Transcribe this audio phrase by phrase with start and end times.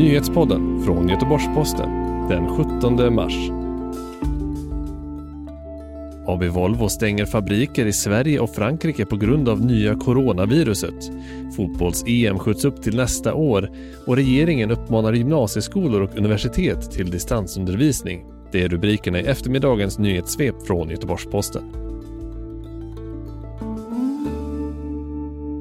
[0.00, 1.90] Nyhetspodden från Göteborgs-Posten
[2.28, 3.34] den 17 mars.
[6.26, 11.10] AB Volvo stänger fabriker i Sverige och Frankrike på grund av nya coronaviruset.
[11.56, 13.70] Fotbolls-EM skjuts upp till nästa år
[14.06, 18.24] och regeringen uppmanar gymnasieskolor och universitet till distansundervisning.
[18.52, 21.89] Det är rubrikerna i eftermiddagens nyhetssvep från Göteborgs-Posten.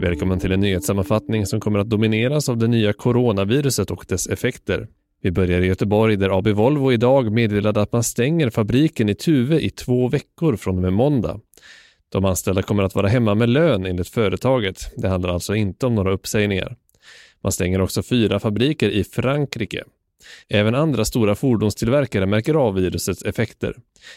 [0.00, 4.88] Välkommen till en nyhetssammanfattning som kommer att domineras av det nya coronaviruset och dess effekter.
[5.22, 9.60] Vi börjar i Göteborg där AB Volvo idag meddelade att man stänger fabriken i Tuve
[9.60, 11.40] i två veckor från och med måndag.
[12.08, 14.92] De anställda kommer att vara hemma med lön enligt företaget.
[14.96, 16.76] Det handlar alltså inte om några uppsägningar.
[17.40, 19.84] Man stänger också fyra fabriker i Frankrike.
[20.48, 23.74] Även andra stora fordonstillverkare märker av virusets effekter.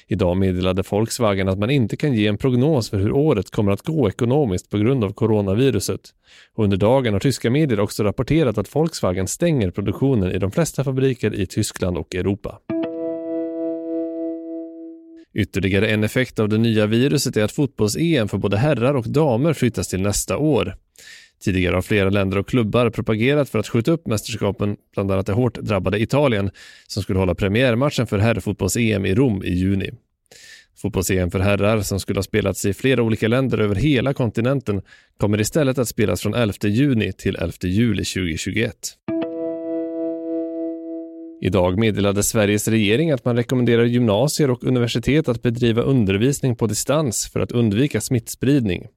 [0.08, 3.82] Idag meddelade Volkswagen att man inte kan ge en prognos för hur året kommer att
[3.82, 6.02] gå ekonomiskt på grund av coronaviruset.
[6.56, 10.84] Och under dagen har tyska medier också rapporterat att Volkswagen stänger produktionen i de flesta
[10.84, 12.60] fabriker i Tyskland och Europa.
[15.34, 19.54] Ytterligare en effekt av det nya viruset är att fotbolls-EM för både herrar och damer
[19.54, 20.76] flyttas till nästa år.
[21.44, 25.34] Tidigare har flera länder och klubbar propagerat för att skjuta upp mästerskapen, bland annat det
[25.34, 26.50] hårt drabbade Italien,
[26.88, 29.92] som skulle hålla premiärmatchen för herrfotbolls-EM i Rom i juni.
[30.82, 34.82] Fotbolls-EM för herrar, som skulle ha spelats i flera olika länder över hela kontinenten,
[35.20, 38.74] kommer istället att spelas från 11 juni till 11 juli 2021.
[41.44, 47.30] Idag meddelade Sveriges regering att man rekommenderar gymnasier och universitet att bedriva undervisning på distans
[47.34, 48.88] för att undvika smittspridning.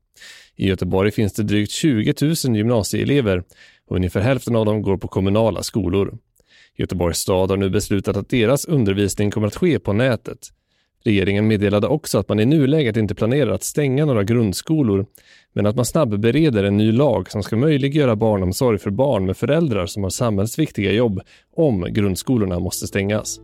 [0.57, 3.43] I Göteborg finns det drygt 20 000 gymnasieelever
[3.89, 6.19] och ungefär hälften av dem går på kommunala skolor.
[6.77, 10.39] Göteborgs stad har nu beslutat att deras undervisning kommer att ske på nätet.
[11.05, 15.07] Regeringen meddelade också att man i nuläget inte planerar att stänga några grundskolor,
[15.53, 19.87] men att man snabbbereder en ny lag som ska möjliggöra barnomsorg för barn med föräldrar
[19.87, 21.21] som har samhällsviktiga jobb
[21.57, 23.41] om grundskolorna måste stängas.